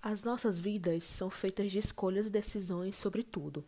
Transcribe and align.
As 0.00 0.22
nossas 0.22 0.60
vidas 0.60 1.02
são 1.02 1.28
feitas 1.28 1.72
de 1.72 1.78
escolhas 1.80 2.28
e 2.28 2.30
decisões 2.30 2.94
sobre 2.94 3.24
tudo. 3.24 3.64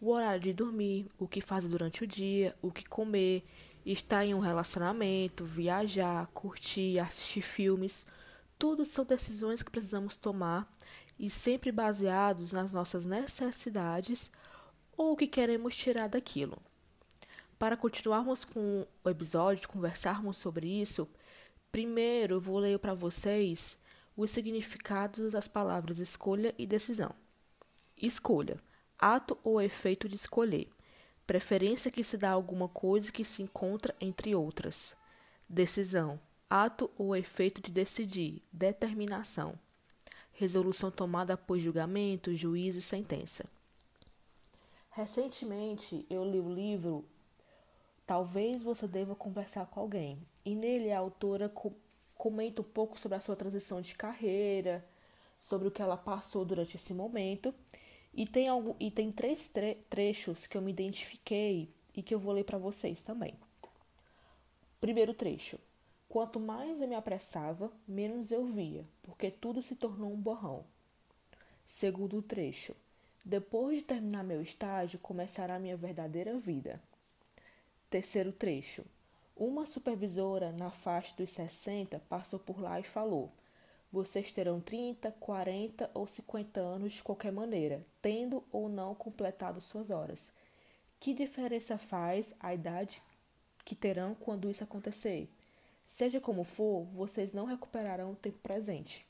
O 0.00 0.10
horário 0.10 0.40
de 0.40 0.52
dormir, 0.54 1.10
o 1.18 1.28
que 1.28 1.42
fazer 1.42 1.68
durante 1.68 2.02
o 2.02 2.06
dia, 2.06 2.56
o 2.62 2.72
que 2.72 2.86
comer, 2.88 3.44
estar 3.84 4.24
em 4.24 4.34
um 4.34 4.38
relacionamento, 4.38 5.44
viajar, 5.44 6.26
curtir, 6.28 6.98
assistir 6.98 7.42
filmes. 7.42 8.06
Tudo 8.58 8.82
são 8.86 9.04
decisões 9.04 9.62
que 9.62 9.70
precisamos 9.70 10.16
tomar 10.16 10.66
e 11.18 11.28
sempre 11.28 11.70
baseados 11.70 12.50
nas 12.50 12.72
nossas 12.72 13.04
necessidades 13.04 14.30
ou 14.96 15.12
o 15.12 15.16
que 15.16 15.26
queremos 15.26 15.76
tirar 15.76 16.08
daquilo. 16.08 16.56
Para 17.58 17.76
continuarmos 17.76 18.42
com 18.42 18.86
o 19.04 19.10
episódio, 19.10 19.68
conversarmos 19.68 20.38
sobre 20.38 20.66
isso, 20.66 21.06
primeiro 21.70 22.40
vou 22.40 22.58
ler 22.58 22.78
para 22.78 22.94
vocês 22.94 23.78
os 24.16 24.30
significados 24.30 25.32
das 25.32 25.48
palavras 25.48 25.98
escolha 25.98 26.54
e 26.58 26.66
decisão. 26.66 27.14
Escolha: 27.96 28.60
ato 28.98 29.38
ou 29.42 29.60
efeito 29.60 30.08
de 30.08 30.16
escolher. 30.16 30.68
Preferência 31.26 31.90
que 31.90 32.04
se 32.04 32.18
dá 32.18 32.30
a 32.30 32.34
alguma 32.34 32.68
coisa 32.68 33.10
que 33.10 33.24
se 33.24 33.42
encontra 33.42 33.94
entre 34.00 34.34
outras. 34.34 34.96
Decisão: 35.48 36.20
ato 36.48 36.90
ou 36.96 37.16
efeito 37.16 37.60
de 37.60 37.72
decidir, 37.72 38.42
determinação. 38.52 39.58
Resolução 40.32 40.90
tomada 40.90 41.34
após 41.34 41.62
julgamento, 41.62 42.34
juízo 42.34 42.78
e 42.78 42.82
sentença. 42.82 43.46
Recentemente 44.90 46.06
eu 46.08 46.24
li 46.24 46.40
o 46.40 46.52
livro 46.52 47.04
Talvez 48.06 48.62
você 48.62 48.86
deva 48.86 49.14
conversar 49.14 49.66
com 49.66 49.80
alguém, 49.80 50.18
e 50.44 50.54
nele 50.54 50.92
a 50.92 50.98
autora 50.98 51.48
comenta 52.24 52.62
um 52.62 52.64
pouco 52.64 52.98
sobre 52.98 53.18
a 53.18 53.20
sua 53.20 53.36
transição 53.36 53.82
de 53.82 53.94
carreira, 53.94 54.82
sobre 55.38 55.68
o 55.68 55.70
que 55.70 55.82
ela 55.82 55.94
passou 55.94 56.42
durante 56.42 56.74
esse 56.74 56.94
momento. 56.94 57.54
E 58.14 58.24
tem, 58.26 58.48
algo, 58.48 58.74
e 58.80 58.90
tem 58.90 59.12
três 59.12 59.50
tre 59.50 59.74
trechos 59.90 60.46
que 60.46 60.56
eu 60.56 60.62
me 60.62 60.70
identifiquei 60.70 61.68
e 61.94 62.02
que 62.02 62.14
eu 62.14 62.18
vou 62.18 62.32
ler 62.32 62.44
para 62.44 62.56
vocês 62.56 63.02
também. 63.02 63.34
Primeiro 64.80 65.12
trecho. 65.12 65.58
Quanto 66.08 66.40
mais 66.40 66.80
eu 66.80 66.88
me 66.88 66.94
apressava, 66.94 67.70
menos 67.86 68.32
eu 68.32 68.46
via, 68.46 68.86
porque 69.02 69.30
tudo 69.30 69.60
se 69.60 69.76
tornou 69.76 70.10
um 70.10 70.16
borrão. 70.16 70.64
Segundo 71.66 72.22
trecho. 72.22 72.74
Depois 73.22 73.80
de 73.80 73.84
terminar 73.84 74.24
meu 74.24 74.40
estágio, 74.40 74.98
começará 74.98 75.58
minha 75.58 75.76
verdadeira 75.76 76.38
vida. 76.38 76.80
Terceiro 77.90 78.32
trecho. 78.32 78.82
Uma 79.36 79.66
supervisora 79.66 80.52
na 80.52 80.70
faixa 80.70 81.12
dos 81.16 81.30
60 81.30 82.00
passou 82.08 82.38
por 82.38 82.60
lá 82.60 82.78
e 82.78 82.84
falou: 82.84 83.32
Vocês 83.90 84.30
terão 84.30 84.60
30, 84.60 85.10
40 85.10 85.90
ou 85.92 86.06
50 86.06 86.60
anos 86.60 86.92
de 86.92 87.02
qualquer 87.02 87.32
maneira, 87.32 87.84
tendo 88.00 88.44
ou 88.52 88.68
não 88.68 88.94
completado 88.94 89.60
suas 89.60 89.90
horas. 89.90 90.32
Que 91.00 91.12
diferença 91.12 91.76
faz 91.76 92.32
a 92.38 92.54
idade 92.54 93.02
que 93.64 93.74
terão 93.74 94.14
quando 94.14 94.48
isso 94.48 94.62
acontecer? 94.62 95.28
Seja 95.84 96.20
como 96.20 96.44
for, 96.44 96.84
vocês 96.94 97.32
não 97.32 97.44
recuperarão 97.44 98.12
o 98.12 98.16
tempo 98.16 98.38
presente. 98.38 99.04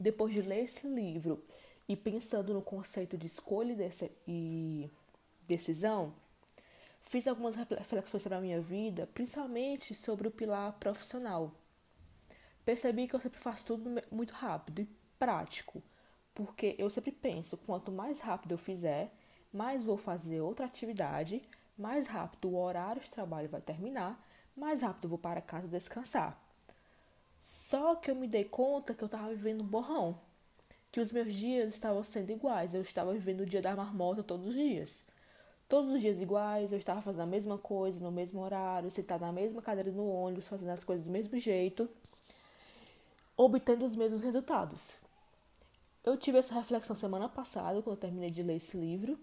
Depois 0.00 0.32
de 0.32 0.40
ler 0.40 0.64
esse 0.64 0.88
livro 0.88 1.44
e 1.86 1.94
pensando 1.94 2.54
no 2.54 2.62
conceito 2.62 3.16
de 3.18 3.26
escolha 3.26 3.76
e 4.26 4.90
decisão, 5.46 6.14
Fiz 7.12 7.28
algumas 7.28 7.54
reflexões 7.56 8.22
sobre 8.22 8.38
a 8.38 8.40
minha 8.40 8.58
vida, 8.58 9.06
principalmente 9.12 9.94
sobre 9.94 10.28
o 10.28 10.30
pilar 10.30 10.72
profissional. 10.80 11.52
Percebi 12.64 13.06
que 13.06 13.14
eu 13.14 13.20
sempre 13.20 13.38
faço 13.38 13.66
tudo 13.66 14.02
muito 14.10 14.32
rápido 14.32 14.80
e 14.80 14.88
prático, 15.18 15.82
porque 16.34 16.74
eu 16.78 16.88
sempre 16.88 17.12
penso: 17.12 17.58
quanto 17.58 17.92
mais 17.92 18.20
rápido 18.20 18.52
eu 18.52 18.56
fizer, 18.56 19.12
mais 19.52 19.84
vou 19.84 19.98
fazer 19.98 20.40
outra 20.40 20.64
atividade, 20.64 21.42
mais 21.76 22.06
rápido 22.06 22.48
o 22.48 22.56
horário 22.56 23.02
de 23.02 23.10
trabalho 23.10 23.46
vai 23.46 23.60
terminar, 23.60 24.18
mais 24.56 24.80
rápido 24.80 25.04
eu 25.04 25.10
vou 25.10 25.18
para 25.18 25.42
casa 25.42 25.68
descansar. 25.68 26.42
Só 27.42 27.94
que 27.94 28.10
eu 28.10 28.14
me 28.14 28.26
dei 28.26 28.44
conta 28.44 28.94
que 28.94 29.04
eu 29.04 29.06
estava 29.06 29.28
vivendo 29.28 29.60
um 29.60 29.66
borrão, 29.66 30.18
que 30.90 30.98
os 30.98 31.12
meus 31.12 31.34
dias 31.34 31.74
estavam 31.74 32.02
sendo 32.02 32.32
iguais, 32.32 32.72
eu 32.72 32.80
estava 32.80 33.12
vivendo 33.12 33.42
o 33.42 33.46
dia 33.46 33.60
da 33.60 33.76
marmota 33.76 34.22
todos 34.22 34.46
os 34.46 34.54
dias 34.54 35.04
todos 35.72 35.90
os 35.90 36.02
dias 36.02 36.20
iguais, 36.20 36.70
eu 36.70 36.76
estava 36.76 37.00
fazendo 37.00 37.22
a 37.22 37.26
mesma 37.26 37.56
coisa, 37.56 37.98
no 37.98 38.12
mesmo 38.12 38.42
horário, 38.42 38.90
sentada 38.90 39.24
na 39.24 39.32
mesma 39.32 39.62
cadeira 39.62 39.90
no 39.90 40.06
ônibus, 40.06 40.46
fazendo 40.46 40.68
as 40.68 40.84
coisas 40.84 41.02
do 41.02 41.10
mesmo 41.10 41.38
jeito, 41.38 41.88
obtendo 43.34 43.86
os 43.86 43.96
mesmos 43.96 44.22
resultados. 44.22 44.98
Eu 46.04 46.14
tive 46.18 46.36
essa 46.36 46.54
reflexão 46.54 46.94
semana 46.94 47.26
passada, 47.26 47.80
quando 47.80 47.96
eu 47.96 48.00
terminei 48.02 48.30
de 48.30 48.42
ler 48.42 48.56
esse 48.56 48.76
livro. 48.76 49.18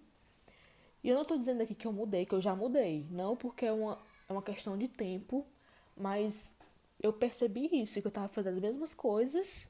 E 1.04 1.10
eu 1.10 1.14
não 1.14 1.22
estou 1.22 1.38
dizendo 1.38 1.62
aqui 1.62 1.76
que 1.76 1.86
eu 1.86 1.94
mudei, 1.94 2.26
que 2.26 2.34
eu 2.34 2.42
já 2.42 2.56
mudei. 2.56 3.06
Não 3.12 3.36
porque 3.36 3.68
é 3.68 3.72
uma, 3.72 4.00
é 4.28 4.34
uma 4.34 4.42
questão 4.42 4.76
de 4.76 4.88
tempo, 4.88 5.46
mas 5.96 6.56
eu 7.00 7.14
percebi 7.14 7.70
isso, 7.72 8.02
que 8.02 8.08
eu 8.08 8.10
estava 8.10 8.28
fazendo 8.28 8.56
as 8.56 8.62
mesmas 8.64 8.96
coisas 8.96 9.68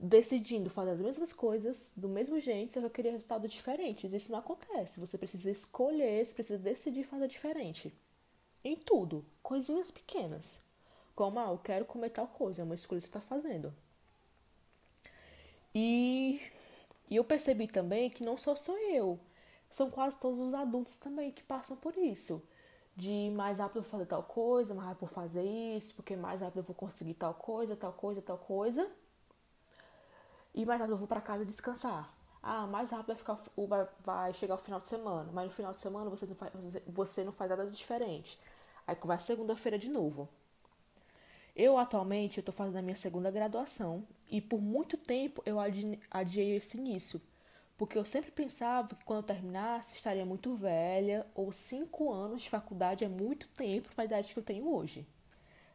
decidindo 0.00 0.70
fazer 0.70 0.92
as 0.92 1.00
mesmas 1.00 1.32
coisas 1.32 1.92
do 1.94 2.08
mesmo 2.08 2.40
jeito, 2.40 2.72
só 2.72 2.80
que 2.80 2.86
eu 2.86 2.90
queria 2.90 3.12
resultados 3.12 3.52
diferentes. 3.52 4.12
Isso 4.14 4.32
não 4.32 4.38
acontece. 4.38 4.98
Você 4.98 5.18
precisa 5.18 5.50
escolher, 5.50 6.24
você 6.24 6.32
precisa 6.32 6.58
decidir 6.58 7.04
fazer 7.04 7.28
diferente. 7.28 7.92
Em 8.64 8.76
tudo. 8.76 9.24
Coisinhas 9.42 9.90
pequenas. 9.90 10.58
Como, 11.14 11.38
ah, 11.38 11.50
eu 11.50 11.58
quero 11.58 11.84
comer 11.84 12.10
tal 12.10 12.26
coisa, 12.26 12.62
é 12.62 12.64
uma 12.64 12.74
escolha 12.74 12.98
que 12.98 13.06
você 13.06 13.10
está 13.10 13.20
fazendo. 13.20 13.74
E, 15.74 16.40
e 17.10 17.16
eu 17.16 17.24
percebi 17.24 17.66
também 17.68 18.08
que 18.08 18.24
não 18.24 18.38
só 18.38 18.54
sou 18.54 18.78
eu, 18.78 19.20
são 19.70 19.90
quase 19.90 20.18
todos 20.18 20.40
os 20.40 20.54
adultos 20.54 20.96
também 20.96 21.30
que 21.30 21.42
passam 21.42 21.76
por 21.76 21.96
isso. 21.96 22.42
De 22.96 23.30
mais 23.36 23.58
rápido 23.58 23.76
eu 23.78 23.82
vou 23.82 23.90
fazer 23.90 24.06
tal 24.06 24.22
coisa, 24.22 24.74
mais 24.74 24.88
rápido 24.88 25.04
eu 25.04 25.08
vou 25.08 25.14
fazer 25.14 25.44
isso, 25.44 25.94
porque 25.94 26.16
mais 26.16 26.40
rápido 26.40 26.58
eu 26.58 26.64
vou 26.64 26.74
conseguir 26.74 27.14
tal 27.14 27.34
coisa, 27.34 27.76
tal 27.76 27.92
coisa, 27.92 28.22
tal 28.22 28.38
coisa. 28.38 28.90
E 30.54 30.64
mais 30.64 30.80
rápido 30.80 30.94
eu 30.94 30.98
vou 30.98 31.08
para 31.08 31.20
casa 31.20 31.44
descansar. 31.44 32.12
Ah, 32.42 32.66
mais 32.66 32.90
rápido 32.90 33.08
vai, 33.08 33.16
ficar, 33.16 33.38
vai, 33.56 33.88
vai 34.04 34.32
chegar 34.34 34.54
o 34.54 34.58
final 34.58 34.80
de 34.80 34.88
semana. 34.88 35.30
Mas 35.32 35.46
no 35.46 35.52
final 35.52 35.72
de 35.72 35.80
semana 35.80 36.10
você 36.10 36.26
não 36.26 36.34
faz, 36.34 36.52
você 36.86 37.24
não 37.24 37.32
faz 37.32 37.50
nada 37.50 37.66
diferente. 37.70 38.38
Aí 38.86 38.94
começa 38.96 39.26
segunda-feira 39.26 39.78
de 39.78 39.88
novo. 39.88 40.28
Eu 41.54 41.76
atualmente 41.78 42.40
estou 42.40 42.54
fazendo 42.54 42.78
a 42.78 42.82
minha 42.82 42.96
segunda 42.96 43.30
graduação 43.30 44.06
e 44.28 44.40
por 44.40 44.60
muito 44.60 44.96
tempo 44.96 45.42
eu 45.44 45.58
adiei 46.10 46.56
esse 46.56 46.78
início, 46.78 47.20
porque 47.76 47.98
eu 47.98 48.04
sempre 48.04 48.30
pensava 48.30 48.94
que 48.94 49.04
quando 49.04 49.18
eu 49.18 49.22
terminasse 49.34 49.94
estaria 49.94 50.24
muito 50.24 50.54
velha 50.56 51.26
ou 51.34 51.50
cinco 51.52 52.12
anos 52.12 52.42
de 52.42 52.50
faculdade 52.50 53.04
é 53.04 53.08
muito 53.08 53.48
tempo 53.48 53.88
para 53.94 54.04
a 54.04 54.06
idade 54.06 54.32
que 54.32 54.38
eu 54.38 54.44
tenho 54.44 54.72
hoje. 54.72 55.06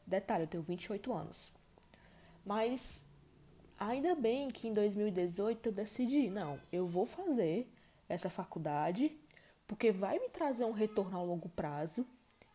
Detalhe, 0.06 0.44
eu 0.44 0.48
tenho 0.48 0.64
28 0.64 1.14
anos. 1.14 1.52
Mas 2.46 3.08
Ainda 3.78 4.16
bem 4.16 4.50
que 4.50 4.68
em 4.68 4.74
2018 4.74 5.68
eu 5.68 5.74
decidi, 5.74 6.30
não, 6.30 6.60
eu 6.72 6.88
vou 6.88 7.06
fazer 7.06 7.68
essa 8.08 8.30
faculdade 8.30 9.12
porque 9.68 9.92
vai 9.92 10.20
me 10.20 10.30
trazer 10.30 10.66
um 10.66 10.72
retorno 10.72 11.18
a 11.18 11.22
longo 11.22 11.50
prazo. 11.50 12.06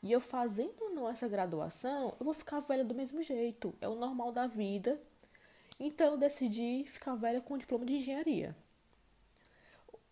E 0.02 0.10
eu 0.10 0.20
fazendo 0.20 0.80
ou 0.80 0.90
não 0.90 1.08
essa 1.08 1.28
graduação, 1.28 2.14
eu 2.18 2.24
vou 2.24 2.32
ficar 2.32 2.60
velha 2.60 2.84
do 2.84 2.94
mesmo 2.94 3.22
jeito. 3.22 3.74
É 3.80 3.88
o 3.88 3.96
normal 3.96 4.32
da 4.32 4.46
vida. 4.46 5.00
Então 5.78 6.12
eu 6.12 6.18
decidi 6.18 6.84
ficar 6.88 7.14
velha 7.14 7.40
com 7.40 7.54
o 7.54 7.58
diploma 7.58 7.84
de 7.84 7.94
engenharia. 7.94 8.56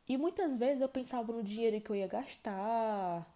E 0.07 0.17
muitas 0.17 0.57
vezes 0.57 0.81
eu 0.81 0.89
pensava 0.89 1.33
no 1.33 1.43
dinheiro 1.43 1.81
que 1.81 1.91
eu 1.91 1.97
ia 1.97 2.07
gastar, 2.07 3.27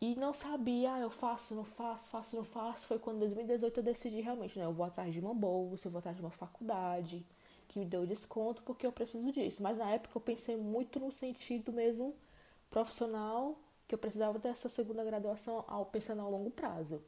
e 0.00 0.14
não 0.16 0.32
sabia, 0.34 0.94
ah, 0.94 1.00
eu 1.00 1.10
faço, 1.10 1.54
não 1.54 1.64
faço, 1.64 2.10
faço, 2.10 2.36
não 2.36 2.44
faço. 2.44 2.86
Foi 2.86 2.98
quando 2.98 3.16
em 3.16 3.20
2018 3.20 3.80
eu 3.80 3.82
decidi 3.84 4.20
realmente, 4.20 4.58
né? 4.58 4.64
Eu 4.66 4.72
vou 4.72 4.84
atrás 4.84 5.12
de 5.12 5.20
uma 5.20 5.34
bolsa, 5.34 5.88
eu 5.88 5.92
vou 5.92 5.98
atrás 5.98 6.16
de 6.16 6.22
uma 6.22 6.30
faculdade 6.30 7.24
que 7.68 7.78
me 7.78 7.86
deu 7.86 8.06
desconto 8.06 8.62
porque 8.62 8.86
eu 8.86 8.92
preciso 8.92 9.32
disso. 9.32 9.62
Mas 9.62 9.78
na 9.78 9.90
época 9.90 10.16
eu 10.16 10.20
pensei 10.20 10.56
muito 10.56 11.00
no 11.00 11.10
sentido 11.10 11.72
mesmo 11.72 12.14
profissional, 12.70 13.58
que 13.88 13.94
eu 13.94 13.98
precisava 13.98 14.38
dessa 14.38 14.68
segunda 14.68 15.04
graduação 15.04 15.64
ao 15.66 15.86
pensando 15.86 16.22
a 16.22 16.28
longo 16.28 16.50
prazo. 16.50 17.02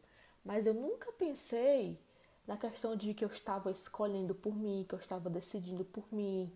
Mas 0.45 0.67
eu 0.67 0.75
nunca 0.75 1.13
pensei 1.13 1.99
na 2.47 2.57
questão 2.57 2.97
de 2.97 3.13
que 3.13 3.25
eu 3.25 3.29
estava 3.29 3.71
escolhendo 3.71 4.35
por 4.35 4.57
mim, 4.57 4.87
que 4.89 4.95
eu 4.95 4.99
estava 4.99 5.29
decidindo 5.29 5.85
por 5.85 6.05
mim. 6.13 6.51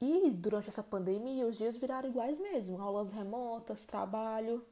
E 0.00 0.30
durante 0.30 0.68
essa 0.70 0.82
pandemia 0.82 1.46
os 1.46 1.58
dias 1.58 1.76
viraram 1.76 2.08
iguais 2.08 2.38
mesmo, 2.38 2.80
aulas 2.80 3.12
remotas, 3.12 3.84
trabalho. 3.84 4.64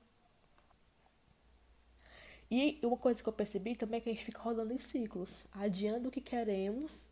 E 2.51 2.81
uma 2.83 2.97
coisa 2.97 3.23
que 3.23 3.29
eu 3.29 3.33
percebi 3.33 3.77
também 3.77 3.99
é 3.99 4.01
que 4.01 4.11
a 4.11 4.13
gente 4.13 4.25
fica 4.25 4.41
rodando 4.41 4.73
em 4.73 4.79
ciclos, 4.79 5.35
adiando 5.53 6.09
o 6.09 6.11
que 6.11 6.21
queremos, 6.21 7.07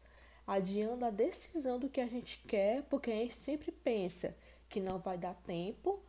adiando 0.46 1.04
a 1.04 1.10
decisão 1.10 1.78
do 1.78 1.88
que 1.88 2.00
a 2.00 2.06
gente 2.06 2.38
quer, 2.46 2.82
porque 2.84 3.10
a 3.10 3.14
gente 3.14 3.34
sempre 3.34 3.70
pensa 3.70 4.34
que 4.68 4.80
não 4.80 4.98
vai 4.98 5.18
dar 5.18 5.34
tempo, 5.34 6.02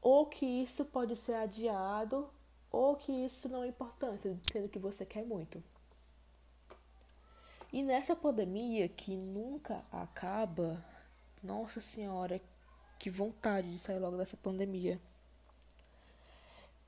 ou 0.00 0.26
que 0.26 0.44
isso 0.44 0.84
pode 0.84 1.16
ser 1.16 1.34
adiado, 1.34 2.28
ou 2.70 2.96
que 2.96 3.12
isso 3.12 3.48
não 3.48 3.62
é 3.62 3.68
importante, 3.68 4.22
sendo 4.52 4.68
que 4.68 4.78
você 4.78 5.06
quer 5.06 5.24
muito. 5.24 5.62
E 7.72 7.82
nessa 7.82 8.14
pandemia 8.14 8.88
que 8.88 9.16
nunca 9.16 9.82
acaba, 9.90 10.84
nossa 11.42 11.80
senhora, 11.80 12.40
que 12.98 13.08
vontade 13.08 13.70
de 13.70 13.78
sair 13.78 13.98
logo 13.98 14.16
dessa 14.16 14.36
pandemia. 14.36 15.00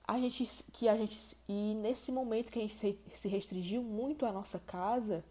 A 0.07 0.19
gente 0.19 0.47
que 0.73 0.89
a 0.89 0.97
gente 0.97 1.19
e 1.49 1.75
nesse 1.75 2.13
momento 2.13 2.53
que 2.53 2.59
a 2.59 2.63
gente 2.63 2.75
se, 2.75 3.29
restringiu 3.29 3.83
muito 3.83 4.27
a 4.27 4.33
nossa 4.33 4.59
casa 4.59 5.25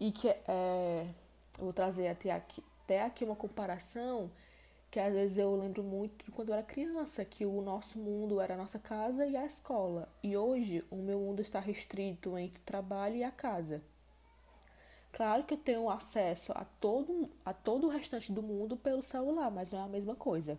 e 0.00 0.10
que 0.10 0.28
é, 0.28 1.06
vou 1.58 1.72
trazer 1.72 2.08
até 2.08 2.32
aqui, 2.32 2.62
até 2.84 3.02
aqui 3.02 3.24
uma 3.24 3.36
comparação 3.36 4.30
que 4.90 4.98
às 4.98 5.12
vezes 5.12 5.36
eu 5.36 5.54
lembro 5.54 5.82
muito 5.82 6.24
de 6.24 6.30
quando 6.30 6.48
eu 6.48 6.54
era 6.54 6.62
criança, 6.62 7.24
que 7.24 7.44
o 7.44 7.60
nosso 7.60 7.98
mundo 7.98 8.40
era 8.40 8.54
a 8.54 8.56
nossa 8.56 8.78
casa 8.78 9.26
e 9.26 9.36
a 9.36 9.44
escola. 9.44 10.08
E 10.22 10.36
hoje 10.36 10.84
o 10.90 10.96
meu 10.96 11.20
mundo 11.20 11.42
está 11.42 11.60
restrito 11.60 12.36
entre 12.38 12.58
o 12.58 12.64
trabalho 12.64 13.16
e 13.16 13.24
a 13.24 13.30
casa. 13.30 13.82
Claro 15.12 15.44
que 15.44 15.54
eu 15.54 15.58
tenho 15.58 15.90
acesso 15.90 16.52
a 16.54 16.64
todo, 16.64 17.30
a 17.44 17.52
todo 17.52 17.86
o 17.86 17.90
restante 17.90 18.32
do 18.32 18.42
mundo 18.42 18.76
pelo 18.76 19.02
celular, 19.02 19.50
mas 19.50 19.72
não 19.72 19.80
é 19.80 19.82
a 19.82 19.88
mesma 19.88 20.14
coisa. 20.14 20.58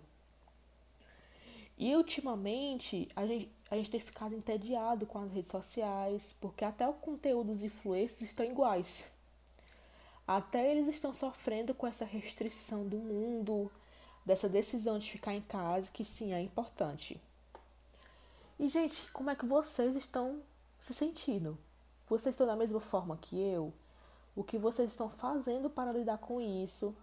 E 1.79 1.95
ultimamente 1.95 3.07
a 3.15 3.25
gente, 3.25 3.49
a 3.71 3.77
gente 3.77 3.89
tem 3.89 4.01
ficado 4.01 4.35
entediado 4.35 5.05
com 5.05 5.17
as 5.19 5.31
redes 5.31 5.49
sociais, 5.49 6.35
porque 6.41 6.65
até 6.65 6.85
o 6.85 6.93
conteúdo 6.93 7.53
dos 7.53 7.63
influencers 7.63 8.21
estão 8.21 8.45
iguais. 8.45 9.09
Até 10.27 10.69
eles 10.69 10.89
estão 10.89 11.13
sofrendo 11.13 11.73
com 11.73 11.87
essa 11.87 12.03
restrição 12.03 12.85
do 12.85 12.97
mundo, 12.97 13.71
dessa 14.25 14.49
decisão 14.49 14.99
de 14.99 15.09
ficar 15.09 15.33
em 15.33 15.41
casa, 15.41 15.89
que 15.89 16.03
sim 16.03 16.33
é 16.33 16.41
importante. 16.41 17.19
E, 18.59 18.67
gente, 18.67 19.09
como 19.13 19.29
é 19.29 19.35
que 19.35 19.45
vocês 19.45 19.95
estão 19.95 20.41
se 20.81 20.93
sentindo? 20.93 21.57
Vocês 22.09 22.33
estão 22.33 22.45
da 22.45 22.57
mesma 22.57 22.81
forma 22.81 23.17
que 23.21 23.39
eu? 23.39 23.73
O 24.35 24.43
que 24.43 24.57
vocês 24.57 24.89
estão 24.89 25.09
fazendo 25.09 25.69
para 25.69 25.93
lidar 25.93 26.17
com 26.17 26.41
isso? 26.41 26.93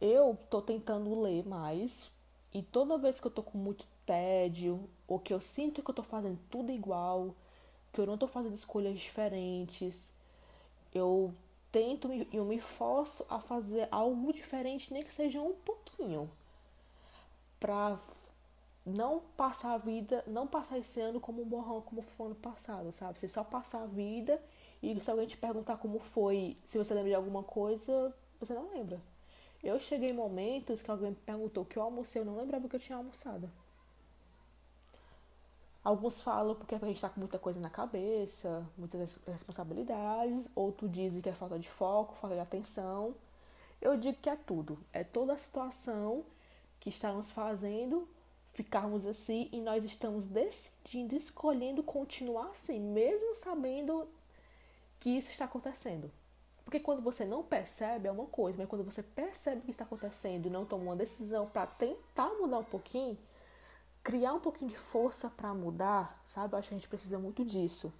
Eu 0.00 0.38
tô 0.48 0.62
tentando 0.62 1.20
ler 1.20 1.46
mais 1.46 2.10
e 2.54 2.62
toda 2.62 2.96
vez 2.96 3.18
que 3.18 3.26
eu 3.26 3.30
tô 3.30 3.42
com 3.42 3.58
muito 3.58 3.84
tédio 4.06 4.88
ou 5.08 5.18
que 5.18 5.34
eu 5.34 5.40
sinto 5.40 5.82
que 5.82 5.90
eu 5.90 5.94
tô 5.94 6.04
fazendo 6.04 6.38
tudo 6.48 6.70
igual, 6.70 7.34
que 7.92 8.00
eu 8.00 8.06
não 8.06 8.16
tô 8.16 8.28
fazendo 8.28 8.54
escolhas 8.54 8.98
diferentes, 8.98 10.12
eu 10.94 11.34
tento 11.72 12.12
e 12.12 12.28
eu 12.32 12.44
me 12.44 12.60
forço 12.60 13.26
a 13.28 13.40
fazer 13.40 13.88
algo 13.90 14.32
diferente, 14.32 14.92
nem 14.92 15.02
que 15.02 15.12
seja 15.12 15.42
um 15.42 15.52
pouquinho, 15.52 16.30
para 17.58 17.98
não 18.86 19.20
passar 19.36 19.72
a 19.72 19.78
vida, 19.78 20.22
não 20.26 20.46
passar 20.46 20.78
esse 20.78 21.00
ano 21.00 21.18
como 21.18 21.42
um 21.42 21.46
borrão 21.46 21.80
como 21.80 22.02
foi 22.02 22.26
ano 22.26 22.34
passado, 22.36 22.92
sabe? 22.92 23.18
Você 23.18 23.26
só 23.26 23.42
passar 23.42 23.82
a 23.82 23.86
vida 23.86 24.40
e 24.80 25.00
se 25.00 25.10
alguém 25.10 25.26
te 25.26 25.36
perguntar 25.36 25.78
como 25.78 25.98
foi, 25.98 26.56
se 26.66 26.78
você 26.78 26.94
lembra 26.94 27.10
de 27.10 27.16
alguma 27.16 27.42
coisa, 27.42 28.14
você 28.38 28.54
não 28.54 28.70
lembra. 28.70 29.00
Eu 29.64 29.80
cheguei 29.80 30.10
em 30.10 30.14
momentos 30.14 30.82
que 30.82 30.90
alguém 30.90 31.10
me 31.10 31.16
perguntou 31.16 31.64
que 31.64 31.78
eu 31.78 31.82
almocei, 31.82 32.20
eu 32.20 32.26
não 32.26 32.36
lembrava 32.36 32.68
que 32.68 32.76
eu 32.76 32.80
tinha 32.80 32.98
almoçado. 32.98 33.50
Alguns 35.82 36.22
falam 36.22 36.54
porque 36.54 36.74
a 36.74 36.78
gente 36.78 36.96
está 36.96 37.08
com 37.08 37.20
muita 37.20 37.38
coisa 37.38 37.58
na 37.60 37.70
cabeça, 37.70 38.66
muitas 38.76 39.18
responsabilidades. 39.26 40.48
Outros 40.54 40.90
dizem 40.90 41.20
que 41.20 41.28
é 41.28 41.32
falta 41.32 41.58
de 41.58 41.68
foco, 41.68 42.14
falta 42.14 42.36
de 42.36 42.42
atenção. 42.42 43.14
Eu 43.80 43.96
digo 43.96 44.18
que 44.20 44.30
é 44.30 44.36
tudo. 44.36 44.78
É 44.92 45.02
toda 45.02 45.32
a 45.32 45.38
situação 45.38 46.24
que 46.78 46.88
está 46.88 47.12
nos 47.12 47.30
fazendo 47.30 48.08
ficarmos 48.54 49.04
assim 49.04 49.48
e 49.52 49.60
nós 49.60 49.84
estamos 49.84 50.26
decidindo, 50.26 51.16
escolhendo 51.16 51.82
continuar 51.82 52.50
assim, 52.50 52.78
mesmo 52.80 53.34
sabendo 53.34 54.08
que 55.00 55.10
isso 55.10 55.30
está 55.30 55.44
acontecendo. 55.44 56.10
Porque 56.74 56.84
quando 56.84 57.02
você 57.02 57.24
não 57.24 57.44
percebe 57.44 58.08
é 58.08 58.10
uma 58.10 58.26
coisa, 58.26 58.58
mas 58.58 58.66
quando 58.66 58.82
você 58.82 59.00
percebe 59.00 59.60
o 59.60 59.62
que 59.62 59.70
está 59.70 59.84
acontecendo 59.84 60.46
e 60.46 60.50
não 60.50 60.66
toma 60.66 60.82
uma 60.82 60.96
decisão 60.96 61.46
para 61.46 61.68
tentar 61.68 62.30
mudar 62.30 62.58
um 62.58 62.64
pouquinho, 62.64 63.16
criar 64.02 64.34
um 64.34 64.40
pouquinho 64.40 64.72
de 64.72 64.76
força 64.76 65.30
para 65.30 65.54
mudar, 65.54 66.20
sabe? 66.26 66.52
Eu 66.52 66.58
acho 66.58 66.70
que 66.70 66.74
a 66.74 66.78
gente 66.78 66.88
precisa 66.88 67.16
muito 67.16 67.44
disso. 67.44 67.94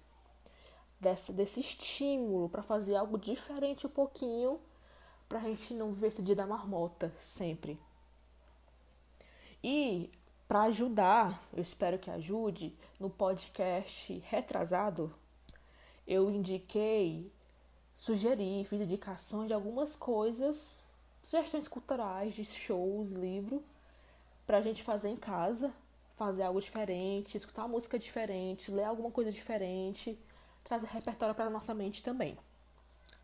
Desse, 0.99 1.31
desse 1.31 1.61
estímulo 1.61 2.49
para 2.49 2.61
fazer 2.61 2.97
algo 2.97 3.17
diferente 3.17 3.87
um 3.87 3.89
pouquinho, 3.89 4.59
para 5.29 5.39
a 5.39 5.43
gente 5.43 5.73
não 5.73 5.93
ver 5.93 6.07
esse 6.07 6.21
dia 6.21 6.35
da 6.35 6.45
marmota 6.45 7.13
sempre. 7.17 7.79
E 9.63 10.11
para 10.49 10.63
ajudar, 10.63 11.41
eu 11.53 11.61
espero 11.61 11.97
que 11.97 12.11
ajude, 12.11 12.77
no 12.99 13.09
podcast 13.09 14.21
retrasado, 14.27 15.15
eu 16.05 16.29
indiquei, 16.29 17.31
sugeri, 17.95 18.65
fiz 18.69 18.81
indicações 18.81 19.47
de 19.47 19.53
algumas 19.53 19.95
coisas, 19.95 20.79
sugestões 21.23 21.67
culturais, 21.67 22.33
de 22.33 22.43
shows, 22.43 23.09
livro, 23.11 23.63
pra 24.45 24.61
gente 24.61 24.83
fazer 24.83 25.09
em 25.09 25.15
casa, 25.15 25.73
fazer 26.15 26.43
algo 26.43 26.61
diferente, 26.61 27.37
escutar 27.37 27.67
música 27.67 27.97
diferente, 27.97 28.71
ler 28.71 28.83
alguma 28.83 29.11
coisa 29.11 29.31
diferente, 29.31 30.17
trazer 30.63 30.87
repertório 30.87 31.35
para 31.35 31.49
nossa 31.49 31.73
mente 31.73 32.03
também. 32.03 32.37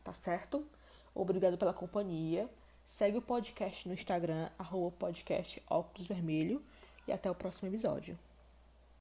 Tá 0.04 0.14
certo? 0.14 0.66
Obrigado 1.14 1.58
pela 1.58 1.74
companhia. 1.74 2.50
Segue 2.86 3.18
o 3.18 3.22
podcast 3.22 3.88
no 3.88 3.94
Instagram, 3.94 4.50
arroba 4.58 4.96
podcast 4.98 5.62
Óculos 5.70 6.08
Vermelho, 6.08 6.62
e 7.08 7.12
até 7.12 7.30
o 7.30 7.36
próximo 7.36 7.70
episódio. 7.70 8.18